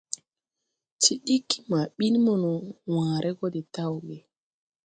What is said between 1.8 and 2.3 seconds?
ɓin